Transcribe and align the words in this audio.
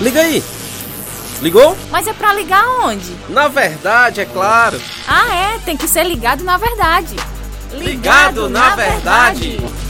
Liga 0.00 0.20
aí! 0.20 0.42
Ligou? 1.40 1.76
Mas 1.90 2.06
é 2.06 2.12
pra 2.12 2.32
ligar 2.32 2.64
onde? 2.84 3.16
Na 3.28 3.48
verdade, 3.48 4.20
é 4.20 4.24
claro. 4.24 4.80
Ah, 5.08 5.34
é, 5.34 5.58
tem 5.58 5.76
que 5.76 5.88
ser 5.88 6.04
ligado 6.04 6.44
na 6.44 6.56
verdade. 6.56 7.16
Ligado, 7.72 7.82
ligado 7.82 8.48
na, 8.48 8.68
na, 8.70 8.76
verdade. 8.76 9.56
verdade. 9.58 9.82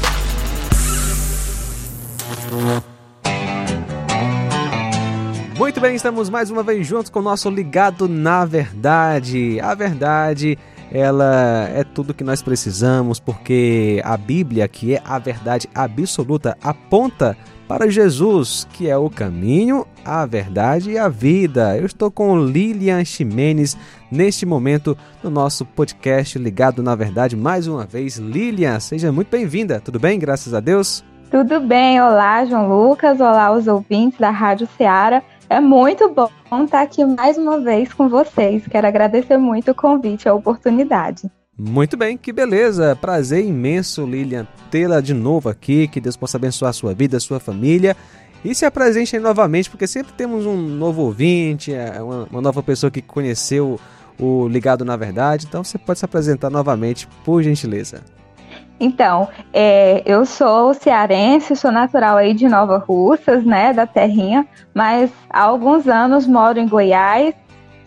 Muito 5.56 5.80
bem, 5.80 5.94
estamos 5.94 6.28
mais 6.28 6.50
uma 6.50 6.62
vez 6.62 6.86
juntos 6.86 7.10
com 7.10 7.20
o 7.20 7.22
nosso 7.22 7.48
Ligado 7.48 8.08
na 8.08 8.44
Verdade. 8.44 9.60
A 9.60 9.74
verdade, 9.74 10.58
ela 10.90 11.68
é 11.74 11.84
tudo 11.84 12.12
que 12.12 12.24
nós 12.24 12.42
precisamos, 12.42 13.20
porque 13.20 14.02
a 14.04 14.16
Bíblia, 14.16 14.66
que 14.68 14.94
é 14.94 15.02
a 15.04 15.18
verdade 15.18 15.68
absoluta, 15.74 16.56
aponta 16.62 17.36
para 17.78 17.88
Jesus, 17.88 18.68
que 18.74 18.86
é 18.86 18.98
o 18.98 19.08
caminho, 19.08 19.86
a 20.04 20.26
verdade 20.26 20.90
e 20.90 20.98
a 20.98 21.08
vida. 21.08 21.74
Eu 21.78 21.86
estou 21.86 22.10
com 22.10 22.38
Lilian 22.38 23.02
Ximenes 23.02 23.78
neste 24.10 24.44
momento 24.44 24.94
no 25.22 25.30
nosso 25.30 25.64
podcast 25.64 26.38
Ligado 26.38 26.82
na 26.82 26.94
Verdade. 26.94 27.34
Mais 27.34 27.66
uma 27.66 27.86
vez, 27.86 28.18
Lilian, 28.18 28.78
seja 28.78 29.10
muito 29.10 29.30
bem-vinda. 29.30 29.80
Tudo 29.80 29.98
bem? 29.98 30.18
Graças 30.18 30.52
a 30.52 30.60
Deus. 30.60 31.02
Tudo 31.30 31.60
bem, 31.60 31.98
olá 31.98 32.44
João 32.44 32.68
Lucas, 32.68 33.18
olá 33.18 33.50
os 33.50 33.66
ouvintes 33.66 34.18
da 34.18 34.30
Rádio 34.30 34.68
Ceará. 34.76 35.22
É 35.48 35.58
muito 35.58 36.10
bom 36.10 36.28
estar 36.64 36.82
aqui 36.82 37.02
mais 37.06 37.38
uma 37.38 37.58
vez 37.58 37.90
com 37.94 38.06
vocês. 38.06 38.66
Quero 38.68 38.86
agradecer 38.86 39.38
muito 39.38 39.70
o 39.70 39.74
convite 39.74 40.28
a 40.28 40.34
oportunidade. 40.34 41.22
Muito 41.58 41.96
bem, 41.96 42.16
que 42.16 42.32
beleza. 42.32 42.96
Prazer 42.96 43.44
imenso, 43.44 44.06
Lilian, 44.06 44.46
tê-la 44.70 45.00
de 45.00 45.12
novo 45.12 45.48
aqui. 45.48 45.86
Que 45.86 46.00
Deus 46.00 46.16
possa 46.16 46.36
abençoar 46.36 46.70
a 46.70 46.72
sua 46.72 46.94
vida, 46.94 47.18
a 47.18 47.20
sua 47.20 47.38
família. 47.38 47.96
E 48.44 48.54
se 48.54 48.64
apresente 48.64 49.18
novamente, 49.18 49.70
porque 49.70 49.86
sempre 49.86 50.12
temos 50.14 50.46
um 50.46 50.56
novo 50.56 51.02
ouvinte, 51.02 51.72
é, 51.72 52.02
uma, 52.02 52.26
uma 52.30 52.40
nova 52.40 52.62
pessoa 52.62 52.90
que 52.90 53.00
conheceu 53.00 53.78
o 54.18 54.48
Ligado 54.48 54.84
na 54.84 54.96
Verdade. 54.96 55.46
Então 55.46 55.62
você 55.62 55.78
pode 55.78 55.98
se 55.98 56.04
apresentar 56.04 56.50
novamente, 56.50 57.06
por 57.24 57.42
gentileza. 57.42 58.02
Então, 58.80 59.28
é, 59.52 60.02
eu 60.04 60.26
sou 60.26 60.74
cearense, 60.74 61.54
sou 61.54 61.70
natural 61.70 62.16
aí 62.16 62.34
de 62.34 62.48
Nova 62.48 62.78
Russas, 62.78 63.44
né, 63.44 63.72
da 63.72 63.86
terrinha, 63.86 64.44
mas 64.74 65.08
há 65.30 65.42
alguns 65.42 65.86
anos 65.86 66.26
moro 66.26 66.58
em 66.58 66.66
Goiás. 66.66 67.34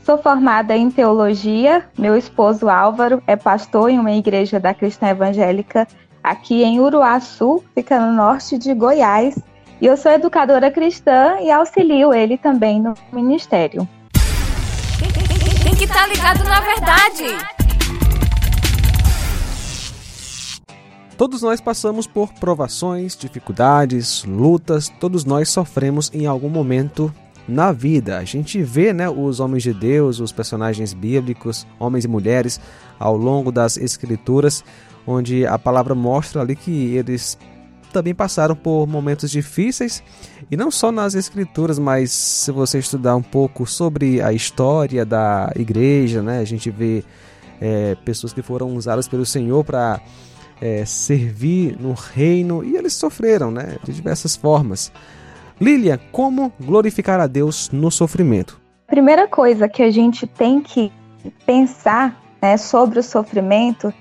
Sou 0.06 0.20
formada 0.20 0.78
em 0.78 0.92
teologia. 0.92 1.84
Meu 1.98 2.16
esposo 2.16 2.70
Álvaro 2.70 3.24
é 3.26 3.36
pastor 3.36 3.90
em 3.90 3.98
uma 3.98 4.12
igreja 4.12 4.60
da 4.60 4.72
Cristã 4.72 5.08
Evangélica 5.08 5.88
aqui 6.24 6.62
em 6.62 6.80
Uruaçu, 6.80 7.64
fica 7.74 8.00
no 8.00 8.16
norte 8.16 8.56
de 8.56 8.72
Goiás. 8.76 9.36
E 9.82 9.88
eu 9.88 9.98
sou 9.98 10.12
educadora 10.12 10.70
cristã 10.70 11.38
e 11.42 11.50
auxilio 11.50 12.14
ele 12.14 12.38
também 12.38 12.80
no 12.80 12.94
ministério. 13.12 13.88
Tem 15.64 15.76
que 15.76 15.86
estar 15.86 16.02
tá 16.02 16.08
ligado 16.08 16.44
na 16.44 16.62
verdade. 16.62 17.24
Todos 21.18 21.42
nós 21.42 21.60
passamos 21.60 22.06
por 22.06 22.32
provações, 22.34 23.18
dificuldades, 23.18 24.24
lutas, 24.24 24.88
todos 25.00 25.26
nós 25.26 25.50
sofremos 25.50 26.12
em 26.14 26.28
algum 26.28 26.50
momento 26.50 27.12
na 27.48 27.72
vida. 27.72 28.18
A 28.18 28.24
gente 28.24 28.62
vê 28.62 28.94
né, 28.94 29.10
os 29.10 29.40
homens 29.40 29.64
de 29.64 29.74
Deus, 29.74 30.20
os 30.20 30.32
personagens 30.32 30.94
bíblicos, 30.94 31.66
homens 31.80 32.06
e 32.06 32.08
mulheres, 32.08 32.60
ao 33.00 33.16
longo 33.16 33.52
das 33.52 33.78
escrituras, 33.78 34.64
onde 35.06 35.46
a 35.46 35.58
palavra 35.58 35.94
mostra 35.94 36.42
ali 36.42 36.56
que 36.56 36.96
eles 36.96 37.38
também 37.94 38.14
passaram 38.14 38.56
por 38.56 38.86
momentos 38.88 39.32
difíceis, 39.32 40.04
e 40.52 40.58
não 40.58 40.70
só 40.70 40.92
nas 40.92 41.16
escrituras, 41.16 41.80
mas 41.80 42.12
se 42.12 42.52
você 42.52 42.80
estudar 42.80 43.16
um 43.16 43.22
pouco 43.22 43.66
sobre 43.66 44.22
a 44.22 44.34
história 44.34 45.06
da 45.06 45.52
igreja, 45.56 46.22
né, 46.22 46.40
a 46.40 46.44
gente 46.44 46.70
vê 46.70 47.06
é, 47.62 47.96
pessoas 48.04 48.34
que 48.34 48.42
foram 48.42 48.76
usadas 48.76 49.08
pelo 49.08 49.26
Senhor 49.26 49.64
para 49.64 50.02
é, 50.62 50.84
servir 50.84 51.78
no 51.80 51.94
reino 51.94 52.64
e 52.64 52.76
eles 52.76 52.94
sofreram 52.94 53.50
né, 53.50 53.78
de 53.84 53.94
diversas 53.94 54.36
formas. 54.36 54.92
Lilia, 55.60 56.00
como 56.12 56.52
glorificar 56.60 57.20
a 57.20 57.28
Deus 57.28 57.70
no 57.72 57.90
sofrimento? 57.90 58.60
Primeira 58.88 59.28
coisa 59.28 59.70
que 59.70 59.82
a 59.82 59.90
gente 59.90 60.28
tem 60.28 60.60
que 60.60 60.92
pensar 61.46 62.22
né, 62.42 62.58
sobre 62.58 63.00
o 63.00 63.04
sofrimento 63.04 63.94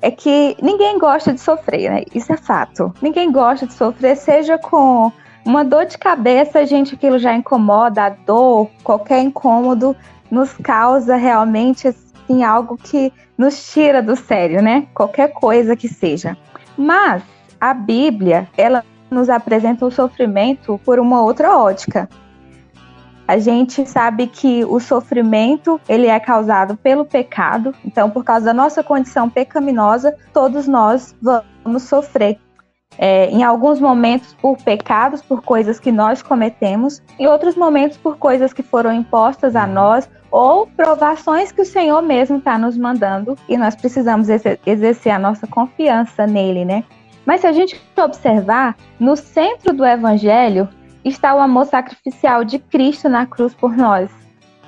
é 0.00 0.10
que 0.10 0.56
ninguém 0.62 0.98
gosta 0.98 1.32
de 1.32 1.40
sofrer, 1.40 1.90
né? 1.90 2.02
Isso 2.14 2.32
é 2.32 2.36
fato. 2.36 2.92
Ninguém 3.00 3.30
gosta 3.30 3.66
de 3.66 3.72
sofrer, 3.72 4.16
seja 4.16 4.58
com 4.58 5.12
uma 5.44 5.64
dor 5.64 5.86
de 5.86 5.98
cabeça, 5.98 6.58
a 6.58 6.64
gente 6.64 6.94
aquilo 6.94 7.18
já 7.18 7.34
incomoda, 7.34 8.04
a 8.04 8.08
dor, 8.08 8.70
qualquer 8.82 9.20
incômodo 9.20 9.94
nos 10.30 10.52
causa 10.54 11.16
realmente 11.16 11.88
assim, 11.88 12.42
algo 12.42 12.76
que 12.76 13.12
nos 13.36 13.72
tira 13.72 14.02
do 14.02 14.16
sério, 14.16 14.62
né? 14.62 14.86
Qualquer 14.94 15.32
coisa 15.32 15.76
que 15.76 15.88
seja. 15.88 16.36
Mas 16.76 17.22
a 17.60 17.72
Bíblia, 17.72 18.48
ela 18.56 18.84
nos 19.14 19.30
apresenta 19.30 19.86
o 19.86 19.90
sofrimento 19.90 20.78
por 20.84 20.98
uma 20.98 21.22
outra 21.22 21.56
ótica. 21.56 22.08
A 23.26 23.38
gente 23.38 23.88
sabe 23.88 24.26
que 24.26 24.64
o 24.66 24.78
sofrimento 24.78 25.80
ele 25.88 26.08
é 26.08 26.20
causado 26.20 26.76
pelo 26.76 27.06
pecado, 27.06 27.74
então 27.82 28.10
por 28.10 28.22
causa 28.22 28.46
da 28.46 28.54
nossa 28.54 28.82
condição 28.82 29.30
pecaminosa, 29.30 30.14
todos 30.32 30.68
nós 30.68 31.14
vamos 31.22 31.84
sofrer. 31.84 32.38
É, 32.96 33.28
em 33.30 33.42
alguns 33.42 33.80
momentos 33.80 34.34
por 34.34 34.56
pecados, 34.58 35.20
por 35.20 35.42
coisas 35.42 35.80
que 35.80 35.90
nós 35.90 36.22
cometemos, 36.22 37.02
em 37.18 37.26
outros 37.26 37.56
momentos 37.56 37.96
por 37.96 38.18
coisas 38.18 38.52
que 38.52 38.62
foram 38.62 38.92
impostas 38.92 39.56
a 39.56 39.66
nós 39.66 40.08
ou 40.30 40.66
provações 40.66 41.50
que 41.50 41.62
o 41.62 41.66
Senhor 41.66 42.02
mesmo 42.02 42.38
está 42.38 42.58
nos 42.58 42.76
mandando 42.76 43.36
e 43.48 43.56
nós 43.56 43.74
precisamos 43.74 44.28
exercer 44.28 45.12
a 45.12 45.18
nossa 45.18 45.46
confiança 45.46 46.26
nele, 46.26 46.64
né? 46.64 46.84
Mas 47.24 47.40
se 47.40 47.46
a 47.46 47.52
gente 47.52 47.80
observar, 47.96 48.76
no 48.98 49.16
centro 49.16 49.72
do 49.72 49.84
Evangelho 49.84 50.68
está 51.04 51.34
o 51.34 51.40
amor 51.40 51.66
sacrificial 51.66 52.44
de 52.44 52.58
Cristo 52.58 53.08
na 53.08 53.26
cruz 53.26 53.54
por 53.54 53.76
nós. 53.76 54.10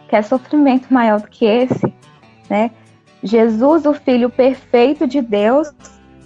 Quer 0.08 0.22
sofrimento 0.22 0.92
maior 0.92 1.20
do 1.20 1.28
que 1.28 1.44
esse, 1.44 1.92
né? 2.48 2.70
Jesus, 3.22 3.86
o 3.86 3.92
Filho 3.92 4.30
perfeito 4.30 5.06
de 5.06 5.20
Deus, 5.20 5.72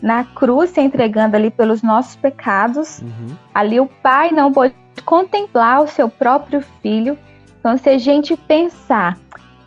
na 0.03 0.25
cruz 0.25 0.71
se 0.71 0.81
entregando 0.81 1.37
ali 1.37 1.51
pelos 1.51 1.83
nossos 1.83 2.17
pecados. 2.17 3.01
Uhum. 3.01 3.37
Ali 3.55 3.81
o 3.81 3.87
Pai 3.87 4.31
não 4.31 4.53
pôde 4.53 4.75
contemplar 5.05 5.83
o 5.83 5.89
seu 5.89 6.09
próprio 6.09 6.63
filho. 6.83 7.19
Então, 7.59 7.77
se 7.77 7.89
a 7.89 7.99
gente 7.99 8.37
pensar 8.37 9.19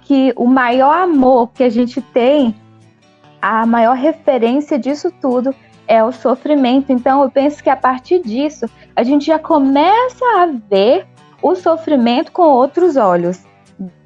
que 0.04 0.34
o 0.36 0.46
maior 0.46 1.04
amor 1.04 1.52
que 1.54 1.64
a 1.64 1.70
gente 1.70 2.02
tem, 2.02 2.56
a 3.42 3.66
maior 3.66 3.96
referência 3.96 4.78
disso 4.78 5.12
tudo 5.22 5.56
é 5.88 6.04
o 6.04 6.12
sofrimento. 6.12 6.92
Então, 6.92 7.24
eu 7.24 7.30
penso 7.30 7.64
que 7.64 7.70
a 7.70 7.76
partir 7.76 8.22
disso, 8.22 8.66
a 8.96 9.04
gente 9.04 9.26
já 9.26 9.40
começa 9.40 10.26
a 10.38 10.50
ver 10.70 11.06
o 11.42 11.56
sofrimento 11.56 12.32
com 12.32 12.44
outros 12.44 12.96
olhos. 12.96 13.42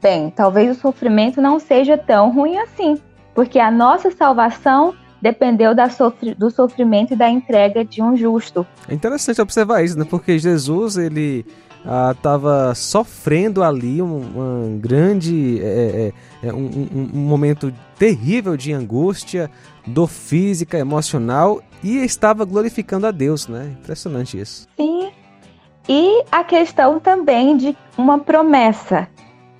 Bem, 0.01 0.29
talvez 0.29 0.77
o 0.77 0.79
sofrimento 0.79 1.41
não 1.41 1.59
seja 1.59 1.97
tão 1.97 2.31
ruim 2.31 2.57
assim, 2.57 2.97
porque 3.35 3.59
a 3.59 3.69
nossa 3.69 4.09
salvação 4.09 4.95
dependeu 5.21 5.73
do 6.37 6.49
sofrimento 6.49 7.13
e 7.13 7.15
da 7.15 7.29
entrega 7.29 7.83
de 7.83 8.01
um 8.01 8.15
justo. 8.15 8.65
É 8.87 8.93
interessante 8.93 9.41
observar 9.41 9.83
isso, 9.83 9.97
né? 9.97 10.05
Porque 10.09 10.39
Jesus, 10.39 10.97
ele 10.97 11.45
ah, 11.87 12.75
sofrendo 12.75 13.63
ali 13.63 14.01
um, 14.01 14.17
um 14.17 14.79
grande 14.79 15.61
é, 15.63 16.11
é, 16.43 16.47
é 16.49 16.53
um, 16.53 16.65
um, 16.65 17.09
um, 17.13 17.19
momento 17.19 17.73
terrível 17.97 18.57
de 18.57 18.73
angústia, 18.73 19.49
dor 19.85 20.09
física, 20.09 20.77
emocional 20.77 21.61
e 21.81 22.03
estava 22.03 22.43
glorificando 22.43 23.07
a 23.07 23.11
Deus, 23.11 23.47
né? 23.47 23.75
Impressionante 23.79 24.37
isso. 24.37 24.67
Sim. 24.75 25.09
E 25.87 26.23
a 26.29 26.43
questão 26.43 26.99
também 26.99 27.55
de 27.55 27.77
uma 27.97 28.19
promessa. 28.19 29.07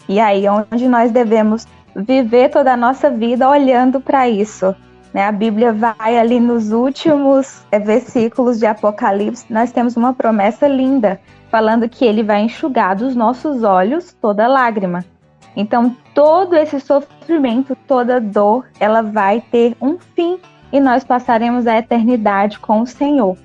E 0.10 0.20
aí 0.20 0.44
onde 0.50 0.88
nós 0.88 1.12
devemos 1.12 1.66
viver 1.96 2.50
toda 2.50 2.74
a 2.74 2.78
nossa 2.78 3.10
vida 3.10 3.50
olhando 3.50 4.02
para 4.02 4.30
isso. 4.30 4.76
Né? 5.14 5.24
A 5.26 5.32
Bíblia 5.32 5.74
vai 5.74 6.18
ali 6.18 6.40
nos 6.40 6.72
últimos 6.72 7.64
é, 7.72 7.80
versículos 7.80 8.60
de 8.60 8.66
Apocalipse, 8.66 9.46
nós 9.50 9.72
temos 9.72 9.96
uma 9.96 10.14
promessa 10.14 10.68
linda, 10.68 11.20
falando 11.50 11.90
que 11.90 12.06
ele 12.06 12.24
vai 12.24 12.42
enxugar 12.42 12.96
dos 12.96 13.16
nossos 13.16 13.64
olhos 13.64 14.14
toda 14.22 14.48
lágrima. 14.48 15.06
Então, 15.56 15.96
todo 16.14 16.56
esse 16.56 16.80
sofrimento, 16.80 17.76
toda 17.88 18.22
dor, 18.22 18.66
ela 18.80 19.02
vai 19.02 19.42
ter 19.42 19.76
um 19.82 19.98
fim 19.98 20.38
e 20.72 20.80
nós 20.80 21.04
passaremos 21.04 21.66
a 21.66 21.78
eternidade 21.78 22.60
com 22.60 22.82
o 22.82 22.88
Senhor. 22.88 23.38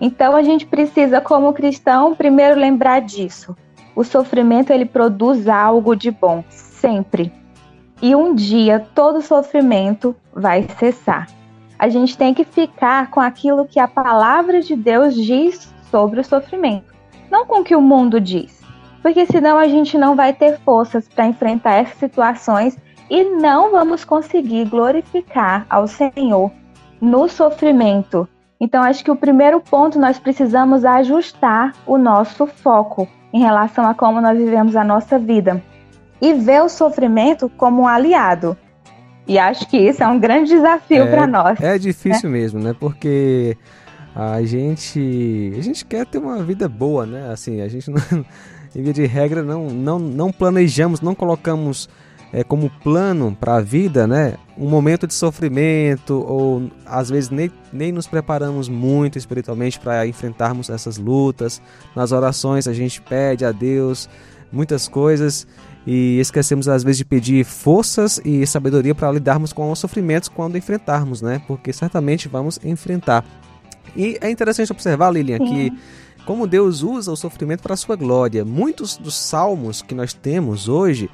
Então, 0.00 0.34
a 0.34 0.42
gente 0.42 0.66
precisa, 0.66 1.20
como 1.20 1.52
cristão, 1.52 2.14
primeiro 2.14 2.58
lembrar 2.58 3.00
disso. 3.00 3.56
O 3.94 4.04
sofrimento 4.04 4.72
ele 4.72 4.84
produz 4.84 5.48
algo 5.48 5.94
de 5.94 6.10
bom, 6.10 6.44
sempre. 6.48 7.32
E 8.02 8.14
um 8.14 8.34
dia 8.34 8.86
todo 8.94 9.20
sofrimento 9.20 10.16
vai 10.32 10.66
cessar. 10.78 11.28
A 11.78 11.88
gente 11.88 12.16
tem 12.16 12.32
que 12.32 12.44
ficar 12.44 13.10
com 13.10 13.20
aquilo 13.20 13.66
que 13.66 13.80
a 13.80 13.88
palavra 13.88 14.60
de 14.60 14.76
Deus 14.76 15.14
diz 15.14 15.74
sobre 15.90 16.20
o 16.20 16.24
sofrimento, 16.24 16.94
não 17.30 17.46
com 17.46 17.60
o 17.60 17.64
que 17.64 17.76
o 17.76 17.80
mundo 17.80 18.20
diz. 18.20 18.60
porque 19.02 19.24
senão 19.24 19.56
a 19.56 19.66
gente 19.66 19.96
não 19.96 20.14
vai 20.14 20.32
ter 20.32 20.58
forças 20.58 21.08
para 21.08 21.26
enfrentar 21.26 21.76
essas 21.76 21.96
situações 21.96 22.76
e 23.08 23.24
não 23.24 23.70
vamos 23.70 24.04
conseguir 24.04 24.66
glorificar 24.66 25.66
ao 25.70 25.86
Senhor 25.86 26.50
no 27.00 27.28
sofrimento. 27.28 28.28
Então, 28.60 28.82
acho 28.82 29.02
que 29.02 29.10
o 29.10 29.16
primeiro 29.16 29.58
ponto 29.60 29.98
nós 29.98 30.18
precisamos 30.18 30.84
ajustar 30.84 31.72
o 31.86 31.96
nosso 31.96 32.46
foco 32.46 33.08
em 33.32 33.40
relação 33.40 33.88
a 33.88 33.94
como 33.94 34.20
nós 34.20 34.36
vivemos 34.36 34.76
a 34.76 34.84
nossa 34.84 35.18
vida 35.18 35.62
e 36.20 36.34
ver 36.34 36.62
o 36.62 36.68
sofrimento 36.68 37.48
como 37.56 37.82
um 37.82 37.88
aliado. 37.88 38.56
E 39.26 39.38
acho 39.38 39.66
que 39.68 39.78
isso 39.78 40.02
é 40.02 40.08
um 40.08 40.18
grande 40.18 40.50
desafio 40.50 41.04
é, 41.04 41.06
para 41.06 41.26
nós. 41.26 41.60
É 41.60 41.78
difícil 41.78 42.28
né? 42.28 42.38
mesmo, 42.38 42.60
né? 42.60 42.74
Porque 42.78 43.56
a 44.14 44.42
gente 44.42 45.52
a 45.56 45.60
gente 45.60 45.84
quer 45.84 46.06
ter 46.06 46.18
uma 46.18 46.42
vida 46.42 46.68
boa, 46.68 47.06
né? 47.06 47.30
Assim, 47.30 47.60
a 47.60 47.68
gente 47.68 47.90
não, 47.90 48.00
em 48.74 48.82
via 48.82 48.92
de 48.92 49.06
regra 49.06 49.42
não 49.42 49.68
não 49.70 49.98
não 49.98 50.32
planejamos, 50.32 51.00
não 51.00 51.14
colocamos 51.14 51.88
é, 52.32 52.44
como 52.44 52.70
plano 52.82 53.36
para 53.38 53.56
a 53.56 53.60
vida, 53.60 54.06
né? 54.06 54.34
Um 54.56 54.68
momento 54.68 55.06
de 55.06 55.14
sofrimento 55.14 56.14
ou 56.26 56.70
às 56.86 57.10
vezes 57.10 57.30
nem, 57.30 57.50
nem 57.72 57.92
nos 57.92 58.06
preparamos 58.06 58.68
muito 58.68 59.18
espiritualmente 59.18 59.78
para 59.80 60.06
enfrentarmos 60.06 60.70
essas 60.70 60.96
lutas. 60.96 61.60
Nas 61.94 62.12
orações 62.12 62.68
a 62.68 62.72
gente 62.72 63.00
pede 63.00 63.44
a 63.44 63.52
Deus 63.52 64.08
muitas 64.52 64.88
coisas 64.88 65.46
e 65.86 66.18
esquecemos 66.20 66.68
às 66.68 66.82
vezes 66.82 66.98
de 66.98 67.04
pedir 67.04 67.44
forças 67.44 68.20
e 68.24 68.46
sabedoria 68.46 68.94
para 68.94 69.10
lidarmos 69.10 69.52
com 69.52 69.70
os 69.70 69.78
sofrimentos 69.78 70.28
quando 70.28 70.58
enfrentarmos, 70.58 71.22
né? 71.22 71.40
Porque 71.46 71.72
certamente 71.72 72.28
vamos 72.28 72.60
enfrentar. 72.62 73.24
E 73.96 74.18
é 74.20 74.30
interessante 74.30 74.72
observar, 74.72 75.10
Lilian, 75.10 75.38
Sim. 75.38 75.46
que 75.46 75.78
como 76.24 76.46
Deus 76.46 76.82
usa 76.82 77.10
o 77.10 77.16
sofrimento 77.16 77.62
para 77.62 77.74
a 77.74 77.76
sua 77.76 77.96
glória. 77.96 78.44
Muitos 78.44 78.96
dos 78.96 79.14
salmos 79.14 79.82
que 79.82 79.94
nós 79.94 80.12
temos 80.12 80.68
hoje 80.68 81.10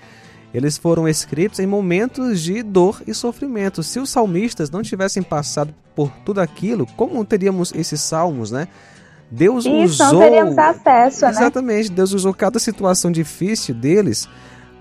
eles 0.56 0.78
foram 0.78 1.06
escritos 1.06 1.58
em 1.58 1.66
momentos 1.66 2.40
de 2.40 2.62
dor 2.62 3.02
e 3.06 3.12
sofrimento. 3.12 3.82
Se 3.82 3.98
os 3.98 4.08
salmistas 4.08 4.70
não 4.70 4.82
tivessem 4.82 5.22
passado 5.22 5.74
por 5.94 6.10
tudo 6.24 6.40
aquilo, 6.40 6.86
como 6.96 7.22
teríamos 7.26 7.74
esses 7.74 8.00
salmos, 8.00 8.50
né? 8.50 8.66
Deus 9.30 9.66
Isso, 9.66 10.02
usou. 10.02 10.14
Não 10.14 10.20
teríamos 10.20 10.56
acesso, 10.56 11.26
né? 11.26 11.30
Exatamente, 11.30 11.90
né? 11.90 11.96
Deus 11.96 12.12
usou 12.12 12.32
cada 12.32 12.58
situação 12.58 13.12
difícil 13.12 13.74
deles 13.74 14.26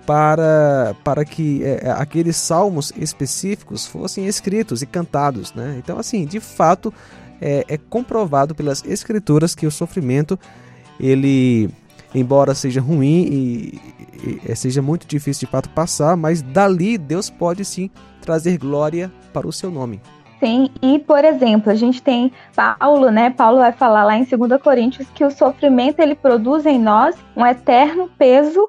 para, 0.06 0.96
para 1.04 1.26
que 1.26 1.62
é, 1.62 1.88
é, 1.88 1.92
aqueles 1.92 2.38
salmos 2.38 2.94
específicos 2.96 3.86
fossem 3.86 4.28
escritos 4.28 4.82
e 4.82 4.86
cantados, 4.86 5.54
né? 5.54 5.76
Então, 5.78 6.00
assim, 6.00 6.26
de 6.26 6.40
fato, 6.40 6.94
é, 7.42 7.66
é 7.68 7.78
comprovado 7.78 8.56
pelas 8.56 8.84
escrituras 8.86 9.56
que 9.56 9.66
o 9.66 9.72
sofrimento 9.72 10.40
ele 11.00 11.70
embora 12.14 12.56
seja 12.56 12.80
ruim 12.80 13.26
e, 13.30 13.82
e, 14.24 14.42
e, 14.52 14.56
seja 14.56 14.82
muito 14.82 15.06
difícil 15.06 15.46
de 15.46 15.52
fato 15.52 15.70
passar, 15.70 16.16
mas 16.16 16.42
dali 16.42 16.98
Deus 16.98 17.30
pode 17.30 17.66
sim 17.66 17.90
trazer 18.22 18.58
glória 18.58 19.12
para 19.34 19.48
o 19.48 19.52
seu 19.52 19.70
nome. 19.70 20.02
Sim, 20.40 20.70
e 20.82 21.00
por 21.00 21.24
exemplo, 21.24 21.72
a 21.72 21.76
gente 21.76 22.02
tem 22.02 22.32
Paulo, 22.56 23.10
né? 23.10 23.30
Paulo 23.30 23.58
vai 23.58 23.72
falar 23.72 24.04
lá 24.04 24.18
em 24.18 24.24
2 24.24 24.62
Coríntios 24.62 25.08
que 25.14 25.24
o 25.24 25.32
sofrimento 25.32 26.00
ele 26.00 26.16
produz 26.16 26.66
em 26.66 26.80
nós 26.80 27.16
um 27.36 27.46
eterno 27.46 28.10
peso 28.18 28.68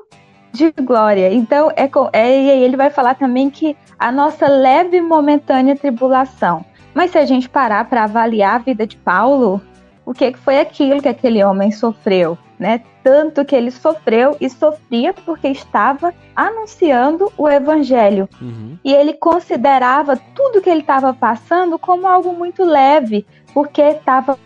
de 0.52 0.72
glória. 0.72 1.32
Então, 1.32 1.70
é, 1.76 1.88
é, 2.12 2.58
ele 2.60 2.76
vai 2.76 2.90
falar 2.90 3.14
também 3.14 3.50
que 3.50 3.76
a 3.98 4.10
nossa 4.10 4.48
leve 4.48 5.00
momentânea 5.00 5.76
tribulação. 5.76 6.64
Mas 6.96 7.12
se 7.12 7.18
a 7.18 7.26
gente 7.26 7.48
parar 7.48 7.84
para 7.84 8.04
avaliar 8.04 8.56
a 8.56 8.58
vida 8.58 8.86
de 8.86 8.96
Paulo, 8.96 9.60
o 10.04 10.12
que 10.12 10.32
foi 10.32 10.58
aquilo 10.58 11.00
que 11.00 11.08
aquele 11.08 11.44
homem 11.44 11.70
sofreu? 11.70 12.36
né? 12.58 12.82
Tanto 13.02 13.44
que 13.44 13.54
ele 13.54 13.70
sofreu 13.70 14.36
e 14.40 14.48
sofria 14.48 15.12
porque 15.12 15.48
estava 15.48 16.12
anunciando 16.34 17.32
o 17.36 17.48
evangelho. 17.48 18.28
Uhum. 18.40 18.78
E 18.84 18.92
ele 18.92 19.12
considerava 19.12 20.16
tudo 20.34 20.60
que 20.60 20.70
ele 20.70 20.80
estava 20.80 21.12
passando 21.12 21.78
como 21.78 22.06
algo 22.06 22.32
muito 22.32 22.64
leve, 22.64 23.26
porque 23.52 23.82
estava 23.82 24.38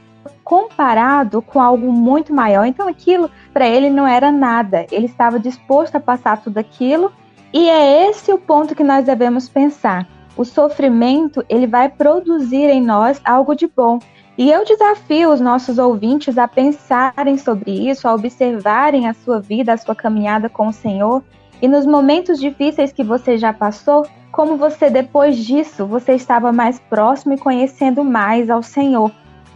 comparado 0.44 1.40
com 1.40 1.60
algo 1.60 1.92
muito 1.92 2.34
maior. 2.34 2.64
Então 2.64 2.88
aquilo 2.88 3.30
para 3.52 3.66
ele 3.66 3.88
não 3.88 4.06
era 4.06 4.30
nada. 4.30 4.86
Ele 4.90 5.06
estava 5.06 5.38
disposto 5.38 5.96
a 5.96 6.00
passar 6.00 6.42
tudo 6.42 6.58
aquilo. 6.58 7.12
E 7.52 7.68
é 7.68 8.08
esse 8.08 8.32
o 8.32 8.38
ponto 8.38 8.74
que 8.74 8.84
nós 8.84 9.04
devemos 9.04 9.48
pensar. 9.48 10.06
O 10.36 10.44
sofrimento, 10.44 11.44
ele 11.48 11.66
vai 11.66 11.88
produzir 11.88 12.70
em 12.70 12.80
nós 12.80 13.20
algo 13.24 13.54
de 13.54 13.66
bom. 13.66 13.98
E 14.38 14.50
eu 14.50 14.64
desafio 14.64 15.32
os 15.32 15.40
nossos 15.40 15.78
ouvintes 15.78 16.38
a 16.38 16.48
pensarem 16.48 17.36
sobre 17.36 17.90
isso, 17.90 18.08
a 18.08 18.14
observarem 18.14 19.08
a 19.08 19.12
sua 19.12 19.40
vida, 19.40 19.72
a 19.72 19.76
sua 19.76 19.94
caminhada 19.94 20.48
com 20.48 20.68
o 20.68 20.72
Senhor 20.72 21.22
e 21.60 21.68
nos 21.68 21.84
momentos 21.84 22.40
difíceis 22.40 22.92
que 22.92 23.04
você 23.04 23.36
já 23.36 23.52
passou, 23.52 24.06
como 24.32 24.56
você 24.56 24.88
depois 24.88 25.36
disso 25.36 25.84
você 25.84 26.14
estava 26.14 26.52
mais 26.52 26.78
próximo 26.78 27.34
e 27.34 27.38
conhecendo 27.38 28.02
mais 28.02 28.48
ao 28.48 28.62
Senhor. 28.62 29.10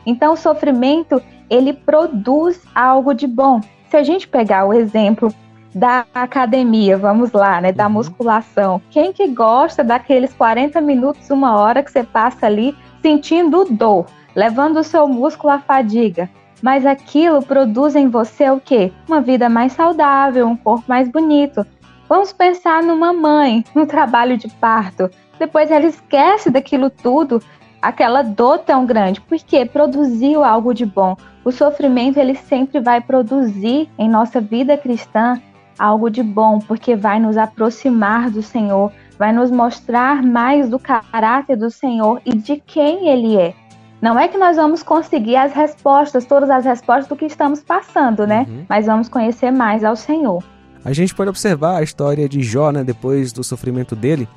Então 0.05 0.35
o 0.35 0.37
sofrimento, 0.37 1.23
ele 1.49 1.73
produz 1.73 2.61
algo 2.75 3.15
de 3.15 3.27
bom. 3.27 3.61
Se 3.88 3.97
a 3.97 4.03
gente 4.03 4.29
pegar 4.29 4.67
o 4.67 4.75
exemplo 4.75 5.32
da 5.75 6.06
academia, 6.15 6.97
vamos 6.97 7.32
lá, 7.32 7.61
né, 7.61 7.73
da 7.73 7.87
uhum. 7.87 7.94
musculação. 7.94 8.81
Quem 8.91 9.12
que 9.12 9.26
gosta 9.29 9.82
daqueles 9.82 10.32
40 10.32 10.81
minutos, 10.81 11.31
uma 11.31 11.59
hora 11.59 11.82
que 11.82 11.91
você 11.91 12.05
passa 12.05 12.47
ali 12.47 12.76
sentindo 13.03 13.65
dor? 13.65 14.06
levando 14.35 14.79
o 14.79 14.85
seu 14.85 15.06
músculo 15.06 15.53
à 15.53 15.59
fadiga. 15.59 16.29
Mas 16.62 16.87
aquilo 16.87 17.43
produz 17.43 17.94
em 17.94 18.09
você 18.09 18.50
o 18.50 18.61
quê? 18.61 18.93
Uma 19.06 19.21
vida 19.21 19.49
mais 19.49 19.73
saudável, 19.73 20.47
um 20.47 20.56
corpo 20.56 20.85
mais 20.88 21.09
bonito. 21.09 21.65
Vamos 22.09 22.32
pensar 22.32 22.82
numa 22.82 23.12
mãe, 23.12 23.65
no 23.75 23.87
trabalho 23.87 24.37
de 24.37 24.49
parto. 24.49 25.11
Depois 25.38 25.70
ela 25.70 25.87
esquece 25.87 26.50
daquilo 26.50 26.88
tudo, 26.88 27.43
aquela 27.82 28.23
dor 28.23 28.59
tão 28.59 28.87
grande, 28.87 29.20
porque 29.20 29.65
produziu 29.67 30.43
algo 30.43 30.73
de 30.73 30.87
bom. 30.87 31.17
O 31.44 31.53
sofrimento 31.53 32.19
ele 32.19 32.35
sempre 32.35 32.81
vai 32.81 33.00
produzir 33.00 33.91
em 33.99 34.09
nossa 34.09 34.41
vida 34.41 34.79
cristã 34.79 35.41
algo 35.79 36.11
de 36.11 36.23
bom, 36.23 36.59
porque 36.59 36.97
vai 36.97 37.19
nos 37.19 37.37
aproximar 37.37 38.31
do 38.31 38.43
Senhor, 38.43 38.93
vai 39.19 39.32
nos 39.32 39.50
mostrar 39.50 40.23
mais 40.23 40.69
do 40.69 40.79
caráter 40.79 41.56
do 41.56 41.71
Senhor 41.71 42.21
e 42.25 42.37
de 42.37 42.62
quem 42.67 43.09
ele 43.09 43.37
é. 43.37 43.55
Não 44.00 44.19
é 44.19 44.29
que 44.29 44.37
nós 44.37 44.56
vamos 44.56 44.82
conseguir 44.82 45.37
as 45.37 45.53
respostas, 45.55 46.26
todas 46.26 46.50
as 46.50 46.65
respostas 46.65 47.09
do 47.09 47.17
que 47.17 47.25
estamos 47.25 47.62
passando, 47.62 48.26
né? 48.26 48.47
Uhum. 48.47 48.67
Mas 48.69 48.85
vamos 48.85 49.08
conhecer 49.08 49.51
mais 49.51 49.82
ao 49.82 49.96
Senhor. 49.96 50.44
A 50.84 50.93
gente 50.93 51.15
pode 51.15 51.31
observar 51.31 51.79
a 51.79 51.82
história 51.82 52.29
de 52.29 52.43
Jó, 52.43 52.70
né? 52.70 52.84
Depois 52.84 53.32
do 53.32 53.43
sofrimento 53.43 53.96
dele, 53.96 54.29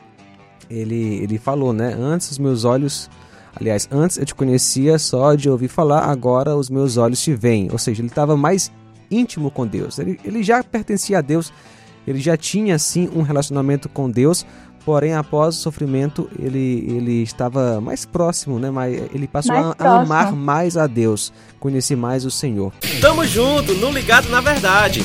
ele, 0.69 1.21
ele 1.21 1.37
falou, 1.37 1.73
né? 1.73 1.93
Antes 1.99 2.31
os 2.31 2.39
meus 2.39 2.63
olhos, 2.63 3.09
aliás, 3.59 3.89
antes 3.91 4.17
eu 4.17 4.25
te 4.25 4.33
conhecia 4.33 4.97
só 4.97 5.35
de 5.35 5.49
ouvir 5.49 5.67
falar, 5.67 6.05
agora 6.05 6.55
os 6.55 6.69
meus 6.69 6.95
olhos 6.95 7.21
te 7.21 7.33
veem. 7.33 7.67
Ou 7.69 7.77
seja, 7.77 8.01
ele 8.01 8.07
estava 8.07 8.37
mais 8.37 8.71
íntimo 9.09 9.51
com 9.51 9.65
Deus. 9.65 9.99
Ele, 9.99 10.19
ele 10.23 10.43
já 10.43 10.63
pertencia 10.63 11.19
a 11.19 11.21
Deus, 11.21 11.51
ele 12.05 12.19
já 12.19 12.37
tinha 12.37 12.77
sim 12.79 13.09
um 13.13 13.21
relacionamento 13.21 13.89
com 13.89 14.09
Deus, 14.09 14.45
Porém, 14.87 15.15
após 15.15 15.57
o 15.57 15.59
sofrimento, 15.59 16.29
ele, 16.39 16.85
ele 16.87 17.21
estava 17.21 17.81
mais 17.81 18.05
próximo, 18.05 18.57
né? 18.57 18.71
Mas 18.71 18.95
ele 19.13 19.27
passou 19.27 19.53
a, 19.53 19.75
a, 19.77 19.99
amar 19.99 20.31
mais 20.31 20.77
a 20.77 20.87
Deus, 20.87 21.33
conhecer 21.59 21.97
mais 21.97 22.23
o 22.23 22.31
Senhor. 22.31 22.71
Tamo 23.01 23.25
junto, 23.25 23.73
no 23.73 23.91
ligado 23.91 24.29
na 24.29 24.39
verdade. 24.39 25.03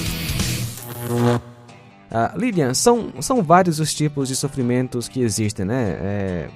Ah, 2.09 2.33
Lilian, 2.37 2.75
são, 2.75 3.13
são 3.21 3.43
vários 3.43 3.81
os 3.81 3.93
tipos 3.93 4.29
de 4.29 4.37
sofrimentos 4.37 5.09
que 5.09 5.21
existem, 5.21 5.67
né? 5.67 5.99
É, 6.01 6.49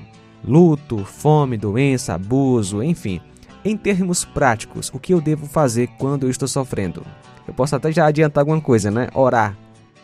luto, 0.44 1.04
fome, 1.04 1.56
doença, 1.56 2.14
abuso, 2.14 2.80
enfim. 2.80 3.20
Em 3.64 3.76
termos 3.76 4.24
práticos, 4.24 4.88
o 4.94 5.00
que 5.00 5.12
eu 5.12 5.20
devo 5.20 5.46
fazer 5.46 5.88
quando 5.98 6.26
eu 6.26 6.30
estou 6.30 6.46
sofrendo? 6.46 7.04
Eu 7.46 7.54
posso 7.54 7.76
até 7.76 7.92
já 7.92 8.06
adiantar 8.06 8.42
alguma 8.42 8.60
coisa, 8.60 8.90
né? 8.90 9.08
Orar. 9.14 9.56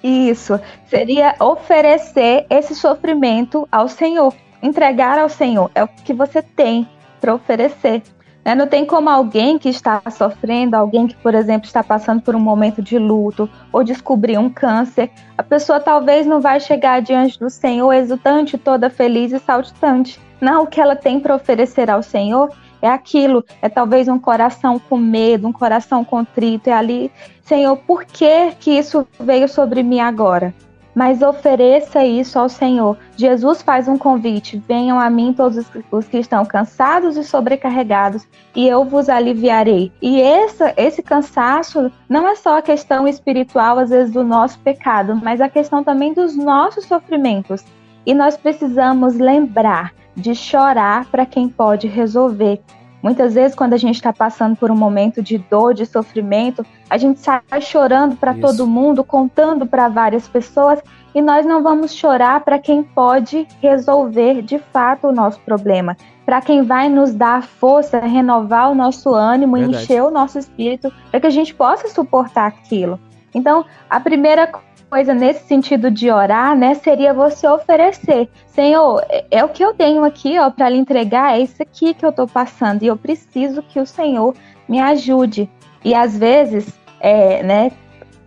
Isso 0.02 0.58
seria 0.86 1.34
oferecer 1.38 2.46
esse 2.50 2.74
sofrimento 2.74 3.68
ao 3.70 3.88
Senhor, 3.88 4.34
entregar 4.62 5.18
ao 5.18 5.28
Senhor. 5.28 5.70
É 5.74 5.82
o 5.82 5.88
que 5.88 6.12
você 6.12 6.42
tem 6.42 6.88
para 7.20 7.34
oferecer. 7.34 8.02
Né? 8.44 8.54
Não 8.54 8.66
tem 8.66 8.84
como 8.84 9.08
alguém 9.08 9.58
que 9.58 9.68
está 9.68 10.02
sofrendo, 10.10 10.74
alguém 10.74 11.06
que, 11.06 11.16
por 11.16 11.34
exemplo, 11.34 11.66
está 11.66 11.82
passando 11.82 12.20
por 12.20 12.34
um 12.34 12.40
momento 12.40 12.82
de 12.82 12.98
luto 12.98 13.48
ou 13.72 13.84
descobrir 13.84 14.38
um 14.38 14.50
câncer, 14.50 15.10
a 15.38 15.42
pessoa 15.42 15.78
talvez 15.78 16.26
não 16.26 16.40
vai 16.40 16.58
chegar 16.58 17.00
diante 17.00 17.38
do 17.38 17.48
Senhor 17.48 17.92
exultante, 17.92 18.58
toda 18.58 18.90
feliz 18.90 19.32
e 19.32 19.38
saltitante. 19.38 20.20
Não, 20.40 20.64
o 20.64 20.66
que 20.66 20.80
ela 20.80 20.96
tem 20.96 21.20
para 21.20 21.36
oferecer 21.36 21.88
ao 21.88 22.02
Senhor 22.02 22.50
é 22.82 22.88
aquilo, 22.88 23.44
é 23.62 23.68
talvez 23.68 24.08
um 24.08 24.18
coração 24.18 24.78
com 24.78 24.98
medo, 24.98 25.48
um 25.48 25.52
coração 25.52 26.04
contrito, 26.04 26.68
é 26.68 26.72
ali, 26.72 27.10
Senhor, 27.44 27.76
por 27.76 28.04
que 28.04 28.50
que 28.58 28.72
isso 28.72 29.06
veio 29.18 29.48
sobre 29.48 29.82
mim 29.82 30.00
agora? 30.00 30.52
mas 30.94 31.22
ofereça 31.22 32.04
isso 32.04 32.38
ao 32.38 32.48
Senhor. 32.48 32.96
Jesus 33.16 33.62
faz 33.62 33.88
um 33.88 33.96
convite: 33.96 34.62
venham 34.68 34.98
a 34.98 35.08
mim 35.08 35.32
todos 35.32 35.64
os 35.90 36.06
que 36.06 36.18
estão 36.18 36.44
cansados 36.44 37.16
e 37.16 37.24
sobrecarregados, 37.24 38.26
e 38.54 38.66
eu 38.66 38.84
vos 38.84 39.08
aliviarei. 39.08 39.92
E 40.00 40.20
esse, 40.20 40.62
esse 40.76 41.02
cansaço 41.02 41.90
não 42.08 42.28
é 42.28 42.36
só 42.36 42.58
a 42.58 42.62
questão 42.62 43.08
espiritual, 43.08 43.78
às 43.78 43.90
vezes, 43.90 44.12
do 44.12 44.22
nosso 44.22 44.58
pecado, 44.60 45.18
mas 45.22 45.40
a 45.40 45.48
questão 45.48 45.82
também 45.82 46.12
dos 46.12 46.36
nossos 46.36 46.84
sofrimentos. 46.84 47.64
E 48.04 48.12
nós 48.12 48.36
precisamos 48.36 49.14
lembrar 49.14 49.92
de 50.16 50.34
chorar 50.34 51.06
para 51.06 51.26
quem 51.26 51.48
pode 51.48 51.86
resolver. 51.86 52.60
Muitas 53.02 53.34
vezes, 53.34 53.56
quando 53.56 53.72
a 53.72 53.76
gente 53.76 53.96
está 53.96 54.12
passando 54.12 54.54
por 54.54 54.70
um 54.70 54.76
momento 54.76 55.20
de 55.20 55.36
dor, 55.36 55.74
de 55.74 55.84
sofrimento, 55.84 56.64
a 56.88 56.96
gente 56.96 57.18
sai 57.18 57.42
chorando 57.60 58.14
para 58.14 58.32
todo 58.32 58.66
mundo, 58.66 59.02
contando 59.02 59.66
para 59.66 59.88
várias 59.88 60.28
pessoas, 60.28 60.80
e 61.12 61.20
nós 61.20 61.44
não 61.44 61.62
vamos 61.62 61.92
chorar 61.92 62.40
para 62.40 62.58
quem 62.58 62.82
pode 62.82 63.46
resolver 63.60 64.40
de 64.42 64.58
fato 64.58 65.08
o 65.08 65.12
nosso 65.12 65.40
problema, 65.40 65.96
para 66.24 66.40
quem 66.40 66.62
vai 66.62 66.88
nos 66.88 67.12
dar 67.12 67.42
força, 67.42 67.98
renovar 67.98 68.70
o 68.70 68.74
nosso 68.74 69.12
ânimo, 69.12 69.56
Verdade. 69.56 69.82
encher 69.82 70.02
o 70.02 70.10
nosso 70.10 70.38
espírito, 70.38 70.92
para 71.10 71.20
que 71.20 71.26
a 71.26 71.30
gente 71.30 71.52
possa 71.52 71.88
suportar 71.88 72.46
aquilo. 72.46 73.00
Então, 73.34 73.64
a 73.90 73.98
primeira 73.98 74.46
coisa 74.92 75.14
nesse 75.14 75.46
sentido 75.46 75.90
de 75.90 76.10
orar, 76.10 76.54
né, 76.54 76.74
seria 76.74 77.14
você 77.14 77.48
oferecer, 77.48 78.28
Senhor, 78.48 79.02
é, 79.08 79.24
é 79.30 79.42
o 79.42 79.48
que 79.48 79.64
eu 79.64 79.72
tenho 79.72 80.04
aqui, 80.04 80.38
ó, 80.38 80.50
para 80.50 80.68
lhe 80.68 80.76
entregar, 80.76 81.32
é 81.32 81.40
isso 81.40 81.62
aqui 81.62 81.94
que 81.94 82.04
eu 82.04 82.10
estou 82.10 82.28
passando 82.28 82.82
e 82.82 82.88
eu 82.88 82.96
preciso 82.98 83.62
que 83.62 83.80
o 83.80 83.86
Senhor 83.86 84.34
me 84.68 84.78
ajude. 84.78 85.48
E 85.82 85.94
às 85.94 86.18
vezes, 86.18 86.78
é, 87.00 87.42
né, 87.42 87.72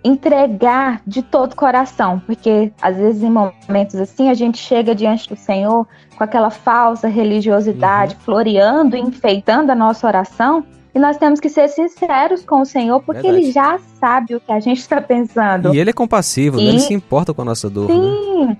entregar 0.03 1.03
de 1.05 1.21
todo 1.21 1.53
o 1.53 1.55
coração, 1.55 2.19
porque 2.25 2.71
às 2.81 2.97
vezes 2.97 3.21
em 3.21 3.29
momentos 3.29 3.93
assim 3.93 4.31
a 4.31 4.33
gente 4.33 4.57
chega 4.57 4.95
diante 4.95 5.29
do 5.29 5.35
Senhor 5.35 5.87
com 6.17 6.23
aquela 6.23 6.49
falsa 6.49 7.07
religiosidade, 7.07 8.15
uhum. 8.15 8.21
floreando, 8.21 8.97
enfeitando 8.97 9.69
a 9.69 9.75
nossa 9.75 10.07
oração, 10.07 10.65
e 10.95 10.99
nós 10.99 11.17
temos 11.17 11.41
que 11.41 11.49
ser 11.49 11.67
sinceros 11.67 12.45
com 12.45 12.61
o 12.61 12.65
Senhor, 12.65 13.01
porque 13.01 13.21
Verdade. 13.21 13.43
Ele 13.43 13.51
já 13.51 13.77
sabe 13.99 14.33
o 14.33 14.39
que 14.39 14.49
a 14.49 14.61
gente 14.61 14.79
está 14.79 15.01
pensando. 15.01 15.75
E 15.75 15.77
Ele 15.77 15.89
é 15.89 15.93
compassivo, 15.93 16.55
né? 16.55 16.63
e... 16.63 16.67
Ele 16.69 16.79
se 16.79 16.93
importa 16.93 17.33
com 17.33 17.41
a 17.41 17.45
nossa 17.45 17.69
dor. 17.69 17.91
Sim. 17.91 18.45
Né? 18.45 18.57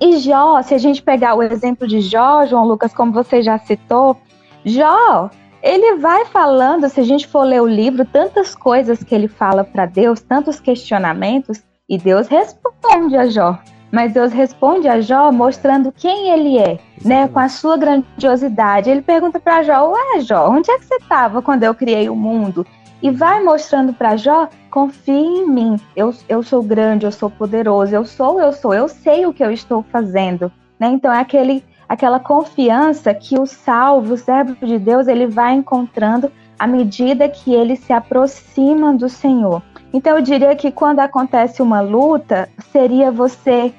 E 0.00 0.18
Jó, 0.18 0.60
se 0.60 0.74
a 0.74 0.78
gente 0.78 1.00
pegar 1.00 1.36
o 1.36 1.42
exemplo 1.42 1.86
de 1.86 2.00
Jó, 2.00 2.44
João 2.46 2.66
Lucas, 2.66 2.92
como 2.92 3.12
você 3.12 3.42
já 3.42 3.58
citou, 3.60 4.16
Jó, 4.64 5.30
ele 5.62 5.96
vai 5.98 6.24
falando, 6.24 6.88
se 6.88 6.98
a 7.00 7.04
gente 7.04 7.28
for 7.28 7.44
ler 7.44 7.62
o 7.62 7.66
livro, 7.66 8.04
tantas 8.04 8.56
coisas 8.56 9.04
que 9.04 9.14
ele 9.14 9.28
fala 9.28 9.62
para 9.62 9.86
Deus, 9.86 10.20
tantos 10.20 10.58
questionamentos, 10.58 11.62
e 11.88 11.96
Deus 11.96 12.26
responde 12.26 13.16
a 13.16 13.28
Jó. 13.28 13.56
Mas 13.90 14.12
Deus 14.12 14.32
responde 14.32 14.86
a 14.86 15.00
Jó 15.00 15.32
mostrando 15.32 15.92
quem 15.92 16.30
ele 16.30 16.58
é, 16.58 16.78
né, 17.04 17.28
com 17.28 17.38
a 17.38 17.48
sua 17.48 17.76
grandiosidade. 17.76 18.90
Ele 18.90 19.02
pergunta 19.02 19.40
para 19.40 19.62
Jó: 19.62 19.90
"Ué, 19.90 20.20
Jó, 20.20 20.50
onde 20.50 20.70
é 20.70 20.78
que 20.78 20.84
você 20.84 20.96
estava 20.96 21.40
quando 21.40 21.64
eu 21.64 21.74
criei 21.74 22.08
o 22.08 22.16
mundo?" 22.16 22.66
E 23.00 23.10
vai 23.10 23.42
mostrando 23.42 23.92
para 23.92 24.16
Jó: 24.16 24.48
"Confie 24.70 25.12
em 25.12 25.48
mim. 25.48 25.76
Eu, 25.96 26.14
eu 26.28 26.42
sou 26.42 26.62
grande, 26.62 27.06
eu 27.06 27.12
sou 27.12 27.30
poderoso, 27.30 27.94
eu 27.94 28.04
sou, 28.04 28.40
eu 28.40 28.52
sou, 28.52 28.74
eu 28.74 28.88
sei 28.88 29.24
o 29.24 29.32
que 29.32 29.42
eu 29.42 29.50
estou 29.50 29.82
fazendo." 29.90 30.52
Né? 30.78 30.88
Então 30.88 31.12
é 31.12 31.20
aquele 31.20 31.64
aquela 31.88 32.20
confiança 32.20 33.14
que 33.14 33.40
o 33.40 33.46
salvo, 33.46 34.12
o 34.12 34.18
servo 34.18 34.54
de 34.64 34.78
Deus, 34.78 35.08
ele 35.08 35.26
vai 35.26 35.54
encontrando 35.54 36.30
à 36.58 36.66
medida 36.66 37.28
que 37.28 37.54
ele 37.54 37.76
se 37.76 37.92
aproxima 37.92 38.92
do 38.92 39.08
Senhor. 39.08 39.62
Então 39.92 40.16
eu 40.16 40.22
diria 40.22 40.54
que 40.54 40.70
quando 40.70 41.00
acontece 41.00 41.62
uma 41.62 41.80
luta, 41.80 42.48
seria 42.72 43.10
você, 43.10 43.72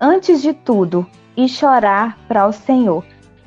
antes 0.00 0.40
de 0.40 0.52
tudo, 0.52 1.06
ir 1.36 1.48
chorar 1.48 2.18
para 2.28 2.46
o 2.46 2.52
Senhor. 2.52 3.04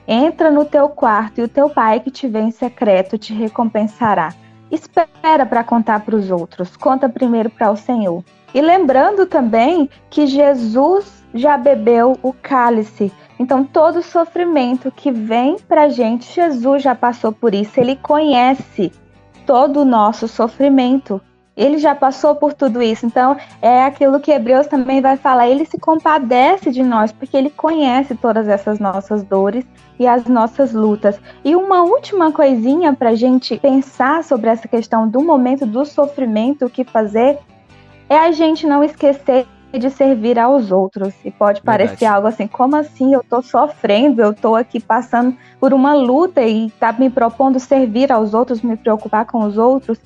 Entra 0.07 0.49
no 0.49 0.65
teu 0.65 0.89
quarto 0.89 1.39
e 1.39 1.43
o 1.43 1.47
teu 1.47 1.69
pai 1.69 1.99
que 1.99 2.11
te 2.11 2.27
vê 2.27 2.39
em 2.39 2.51
secreto 2.51 3.17
te 3.17 3.33
recompensará. 3.33 4.33
Espera 4.71 5.45
para 5.45 5.63
contar 5.63 6.01
para 6.01 6.15
os 6.15 6.29
outros, 6.29 6.75
conta 6.75 7.07
primeiro 7.07 7.49
para 7.49 7.71
o 7.71 7.77
Senhor. 7.77 8.23
E 8.53 8.61
lembrando 8.61 9.25
também 9.25 9.89
que 10.09 10.25
Jesus 10.27 11.23
já 11.33 11.57
bebeu 11.57 12.17
o 12.23 12.33
cálice. 12.33 13.11
Então, 13.37 13.63
todo 13.63 14.01
sofrimento 14.01 14.91
que 14.91 15.11
vem 15.11 15.57
para 15.59 15.83
a 15.83 15.89
gente, 15.89 16.33
Jesus 16.33 16.81
já 16.81 16.95
passou 16.95 17.31
por 17.31 17.53
isso. 17.53 17.79
Ele 17.79 17.95
conhece 17.95 18.91
todo 19.45 19.81
o 19.81 19.85
nosso 19.85 20.27
sofrimento. 20.27 21.21
Ele 21.55 21.77
já 21.77 21.93
passou 21.93 22.35
por 22.35 22.53
tudo 22.53 22.81
isso. 22.81 23.05
Então, 23.05 23.35
é 23.61 23.83
aquilo 23.83 24.19
que 24.19 24.31
Hebreus 24.31 24.67
também 24.67 25.01
vai 25.01 25.17
falar. 25.17 25.47
Ele 25.47 25.65
se 25.65 25.77
compadece 25.77 26.71
de 26.71 26.81
nós, 26.81 27.11
porque 27.11 27.35
ele 27.35 27.49
conhece 27.49 28.15
todas 28.15 28.47
essas 28.47 28.79
nossas 28.79 29.23
dores 29.23 29.65
e 29.99 30.07
as 30.07 30.25
nossas 30.25 30.73
lutas. 30.73 31.19
E 31.43 31.55
uma 31.55 31.83
última 31.83 32.31
coisinha 32.31 32.93
para 32.93 33.09
a 33.09 33.15
gente 33.15 33.57
pensar 33.57 34.23
sobre 34.23 34.49
essa 34.49 34.67
questão 34.67 35.07
do 35.07 35.21
momento 35.21 35.65
do 35.65 35.85
sofrimento, 35.85 36.65
o 36.65 36.69
que 36.69 36.83
fazer, 36.85 37.37
é 38.07 38.17
a 38.17 38.31
gente 38.31 38.65
não 38.65 38.83
esquecer 38.83 39.45
de 39.77 39.89
servir 39.89 40.39
aos 40.39 40.71
outros. 40.71 41.13
E 41.23 41.29
pode 41.29 41.61
parecer 41.61 41.97
Verdade. 41.97 42.15
algo 42.15 42.27
assim, 42.27 42.47
como 42.47 42.75
assim? 42.75 43.13
Eu 43.13 43.23
tô 43.23 43.41
sofrendo, 43.41 44.21
eu 44.21 44.33
tô 44.33 44.55
aqui 44.55 44.79
passando 44.79 45.35
por 45.59 45.73
uma 45.73 45.93
luta 45.93 46.41
e 46.41 46.71
tá 46.71 46.91
me 46.93 47.09
propondo 47.09 47.59
servir 47.59 48.11
aos 48.11 48.33
outros, 48.33 48.61
me 48.61 48.75
preocupar 48.75 49.25
com 49.25 49.43
os 49.43 49.57
outros. 49.57 49.99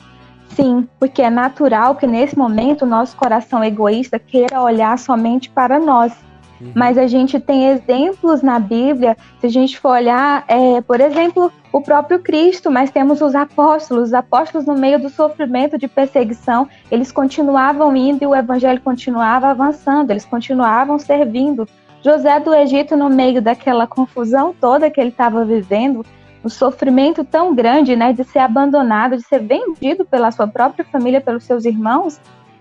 Sim, 0.55 0.87
porque 0.99 1.21
é 1.21 1.29
natural 1.29 1.95
que 1.95 2.05
nesse 2.05 2.37
momento 2.37 2.83
o 2.83 2.87
nosso 2.87 3.15
coração 3.15 3.63
egoísta 3.63 4.19
queira 4.19 4.61
olhar 4.61 4.97
somente 4.99 5.49
para 5.49 5.79
nós. 5.79 6.13
Uhum. 6.61 6.71
Mas 6.75 6.97
a 6.97 7.07
gente 7.07 7.39
tem 7.39 7.69
exemplos 7.69 8.41
na 8.41 8.59
Bíblia, 8.59 9.17
se 9.39 9.47
a 9.47 9.49
gente 9.49 9.79
for 9.79 9.91
olhar, 9.91 10.45
é, 10.47 10.81
por 10.81 11.01
exemplo, 11.01 11.51
o 11.71 11.81
próprio 11.81 12.19
Cristo, 12.19 12.69
mas 12.69 12.91
temos 12.91 13.21
os 13.21 13.35
apóstolos. 13.35 14.09
Os 14.09 14.13
apóstolos, 14.13 14.67
no 14.67 14.75
meio 14.75 14.99
do 14.99 15.09
sofrimento 15.09 15.77
de 15.77 15.87
perseguição, 15.87 16.67
eles 16.91 17.11
continuavam 17.11 17.95
indo 17.95 18.23
e 18.23 18.27
o 18.27 18.35
evangelho 18.35 18.81
continuava 18.81 19.47
avançando, 19.47 20.11
eles 20.11 20.25
continuavam 20.25 20.99
servindo. 20.99 21.67
José 22.03 22.39
do 22.39 22.53
Egito, 22.53 22.97
no 22.97 23.09
meio 23.09 23.41
daquela 23.41 23.87
confusão 23.87 24.53
toda 24.59 24.89
que 24.89 24.99
ele 24.99 25.09
estava 25.09 25.45
vivendo, 25.45 26.05
o 26.43 26.49
sofrimento 26.49 27.23
tão 27.23 27.55
grande, 27.55 27.95
né, 27.95 28.11
de 28.11 28.23
ser 28.23 28.39
abandonado, 28.39 29.15
de 29.15 29.23
ser 29.23 29.39
vendido 29.39 30.03
pela 30.03 30.31
sua 30.31 30.47
própria 30.47 30.83
família, 30.85 31.21
pelos 31.21 31.45
seus 31.45 31.63
irmãos, 31.63 32.19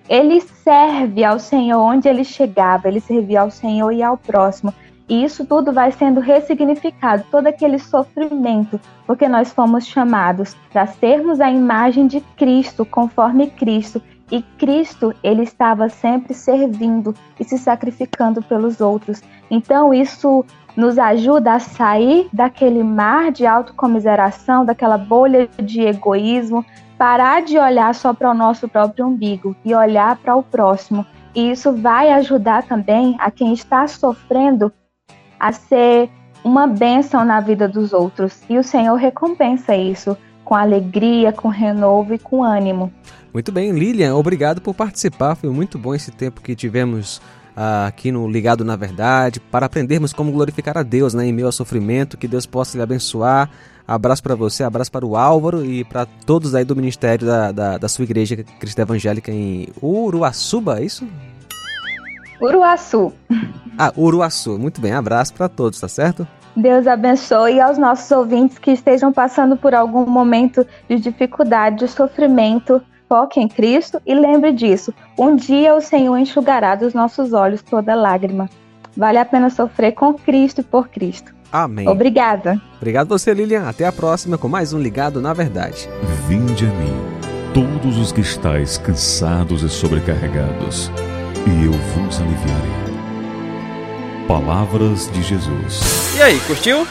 ele 0.09 0.41
serve 0.41 1.25
ao 1.25 1.39
Senhor 1.39 1.81
onde 1.81 2.09
ele 2.09 2.25
chegava, 2.25 2.89
ele 2.89 3.01
servia 3.01 3.41
ao 3.41 3.51
Senhor 3.51 3.91
e 3.93 4.03
ao 4.03 4.17
próximo. 4.17 4.73
E 5.09 5.25
isso 5.25 5.45
tudo 5.45 5.73
vai 5.73 5.91
sendo 5.91 6.21
ressignificado, 6.21 7.25
todo 7.31 7.47
aquele 7.47 7.79
sofrimento, 7.79 8.81
porque 9.07 9.29
nós 9.29 9.53
fomos 9.53 9.87
chamados 9.87 10.57
para 10.73 10.87
sermos 10.87 11.41
a 11.41 11.51
imagem 11.51 12.07
de 12.07 12.21
Cristo, 12.37 12.85
conforme 12.85 13.51
Cristo. 13.51 14.01
E 14.33 14.41
Cristo, 14.41 15.15
ele 15.23 15.43
estava 15.43 15.91
sempre 15.91 16.33
servindo 16.33 17.15
e 17.39 17.45
se 17.45 17.59
sacrificando 17.59 18.43
pelos 18.43 18.81
outros. 18.81 19.23
Então, 19.51 19.93
isso 19.93 20.43
nos 20.75 20.99
ajuda 20.99 21.53
a 21.53 21.61
sair 21.61 22.31
daquele 22.33 22.83
mar 22.83 23.31
de 23.31 23.45
autocomiseração, 23.47 24.65
daquela 24.65 24.97
bolha 24.97 25.51
de 25.63 25.83
egoísmo, 25.83 26.65
parar 26.97 27.43
de 27.43 27.59
olhar 27.59 27.95
só 27.95 28.15
para 28.15 28.31
o 28.31 28.35
nosso 28.35 28.67
próprio 28.67 29.07
umbigo 29.07 29.55
e 29.63 29.75
olhar 29.75 30.17
para 30.17 30.35
o 30.35 30.43
próximo. 30.43 31.05
E 31.35 31.51
isso 31.51 31.71
vai 31.71 32.11
ajudar 32.13 32.63
também 32.63 33.15
a 33.19 33.31
quem 33.31 33.53
está 33.53 33.87
sofrendo 33.87 34.73
a 35.39 35.53
ser 35.53 36.09
uma 36.43 36.67
bênção 36.67 37.23
na 37.23 37.39
vida 37.39 37.69
dos 37.69 37.93
outros. 37.93 38.43
E 38.49 38.57
o 38.57 38.65
Senhor 38.65 38.97
recompensa 38.97 39.77
isso 39.77 40.17
com 40.43 40.55
alegria, 40.55 41.33
com 41.33 41.49
renovo 41.49 42.15
e 42.15 42.19
com 42.19 42.43
ânimo. 42.43 42.91
Muito 43.33 43.51
bem, 43.51 43.73
Lilian, 43.73 44.15
obrigado 44.15 44.61
por 44.61 44.75
participar. 44.75 45.35
Foi 45.35 45.49
muito 45.49 45.79
bom 45.79 45.95
esse 45.95 46.11
tempo 46.11 46.43
que 46.43 46.55
tivemos 46.55 47.17
uh, 47.57 47.87
aqui 47.87 48.13
no 48.13 48.29
Ligado 48.29 48.65
na 48.65 48.77
Verdade, 48.77 49.41
para 49.41 49.67
aprendermos 49.67 50.13
como 50.13 50.31
glorificar 50.31 50.77
a 50.77 50.83
Deus 50.83 51.15
né, 51.15 51.27
em 51.27 51.33
meio 51.33 51.47
ao 51.47 51.53
sofrimento. 51.53 52.19
Que 52.19 52.29
Deus 52.29 52.45
possa 52.45 52.77
lhe 52.77 52.83
abençoar. 52.83 53.49
Abraço 53.89 54.23
para 54.23 54.35
você, 54.35 54.63
abraço 54.63 54.93
para 54.93 55.05
o 55.05 55.17
Álvaro 55.17 55.65
e 55.65 55.83
para 55.83 56.07
todos 56.07 56.55
aí 56.55 56.65
do 56.65 56.77
ministério 56.77 57.27
da, 57.27 57.51
da, 57.51 57.79
da 57.79 57.89
sua 57.89 58.05
igreja 58.05 58.37
cristã 58.37 58.83
evangélica 58.83 59.33
em 59.33 59.69
Uruaçuba, 59.83 60.79
é 60.79 60.85
isso? 60.85 61.07
Uruaçu. 62.41 63.13
Ah, 63.79 63.93
Uruaçu. 63.97 64.59
Muito 64.59 64.81
bem, 64.81 64.93
abraço 64.93 65.35
para 65.35 65.49
todos, 65.49 65.81
tá 65.81 65.89
certo? 65.89 66.27
Deus 66.55 66.87
abençoe 66.87 67.61
aos 67.61 67.79
nossos 67.79 68.11
ouvintes 68.11 68.59
que 68.59 68.71
estejam 68.73 69.13
passando 69.13 69.57
por 69.57 69.75
algum 69.75 70.07
momento 70.07 70.67
de 70.89 70.99
dificuldade, 70.99 71.79
de 71.79 71.89
sofrimento. 71.89 72.83
Foque 73.13 73.39
em 73.39 73.47
Cristo 73.47 74.01
e 74.07 74.15
lembre 74.15 74.55
disso: 74.55 74.95
um 75.19 75.37
dia 75.37 75.75
o 75.75 75.83
Senhor 75.83 76.17
enxugará 76.17 76.75
dos 76.75 76.95
nossos 76.95 77.35
olhos 77.35 77.61
toda 77.61 77.95
lágrima. 77.95 78.49
Vale 78.97 79.19
a 79.19 79.25
pena 79.27 79.51
sofrer 79.51 79.93
com 79.93 80.15
Cristo 80.15 80.63
e 80.63 80.65
por 80.65 80.89
Cristo. 80.89 81.31
Amém. 81.53 81.87
Obrigada. 81.87 82.59
Obrigado 82.79 83.09
você, 83.09 83.35
Lilian. 83.35 83.69
Até 83.69 83.85
a 83.85 83.93
próxima 83.93 84.39
com 84.39 84.49
mais 84.49 84.73
um 84.73 84.79
Ligado 84.79 85.21
na 85.21 85.35
Verdade. 85.35 85.91
Vinde 86.27 86.65
a 86.65 86.71
mim, 86.71 86.97
todos 87.53 87.99
os 87.99 88.13
que 88.13 88.23
estáis 88.23 88.79
cansados 88.79 89.63
e 89.63 89.69
sobrecarregados, 89.69 90.91
e 91.47 91.67
eu 91.67 91.73
vos 91.73 92.19
aliviarei. 92.19 92.97
Palavras 94.27 95.11
de 95.11 95.23
Jesus. 95.23 96.17
E 96.17 96.23
aí, 96.23 96.41
curtiu? 96.47 96.87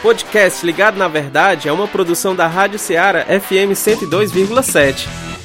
Podcast 0.00 0.64
Ligado 0.64 0.96
na 0.96 1.08
Verdade 1.08 1.68
é 1.68 1.72
uma 1.72 1.86
produção 1.86 2.34
da 2.34 2.46
Rádio 2.46 2.78
Ceará 2.78 3.26
FM 3.26 3.72
102,7. 3.74 5.35